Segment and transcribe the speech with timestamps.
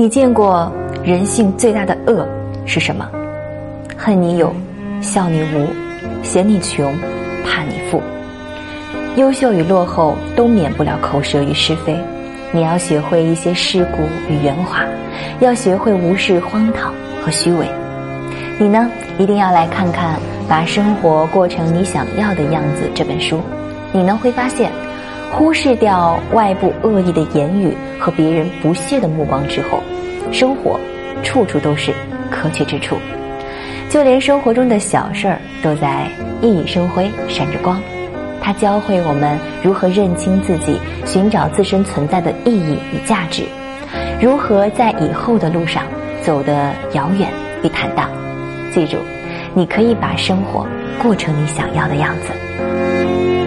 [0.00, 0.72] 你见过
[1.04, 2.26] 人性最大的恶
[2.64, 3.06] 是什么？
[3.98, 4.50] 恨你有，
[5.02, 5.66] 笑你无，
[6.22, 6.90] 嫌你穷，
[7.44, 8.00] 怕你富。
[9.16, 11.94] 优秀与落后都免不了口舌与是非，
[12.50, 14.86] 你要学会一些世故与圆滑，
[15.40, 17.66] 要学会无视荒唐和虚伪。
[18.58, 20.14] 你呢，一定要来看看
[20.48, 23.38] 《把生活过成你想要的样子》这本书，
[23.92, 24.72] 你呢会发现。
[25.32, 29.82] 忽视掉外部恶意的言语和别人不屑的目光之后，
[30.32, 30.78] 生活
[31.22, 31.92] 处处都是
[32.30, 32.96] 可取之处，
[33.88, 36.06] 就连生活中的小事儿都在
[36.42, 37.80] 熠熠生辉，闪着光。
[38.42, 43.44] 它教会我们如何认清自己，寻找自身存在的意义与价值，
[44.20, 45.84] 如何在以后的路上
[46.22, 47.28] 走得遥远
[47.62, 48.10] 与坦荡。
[48.72, 48.96] 记住，
[49.54, 50.66] 你可以把生活
[51.02, 53.39] 过成你想要的样子。